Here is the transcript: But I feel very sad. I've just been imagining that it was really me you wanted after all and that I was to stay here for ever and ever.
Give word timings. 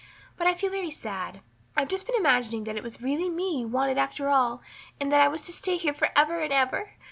But 0.35 0.47
I 0.47 0.55
feel 0.55 0.71
very 0.71 0.89
sad. 0.89 1.41
I've 1.77 1.87
just 1.87 2.07
been 2.07 2.15
imagining 2.15 2.63
that 2.63 2.75
it 2.75 2.81
was 2.81 3.03
really 3.03 3.29
me 3.29 3.59
you 3.59 3.67
wanted 3.67 3.99
after 3.99 4.29
all 4.29 4.63
and 4.99 5.11
that 5.11 5.21
I 5.21 5.27
was 5.27 5.41
to 5.43 5.51
stay 5.51 5.77
here 5.77 5.93
for 5.93 6.09
ever 6.15 6.39
and 6.39 6.51
ever. 6.51 6.93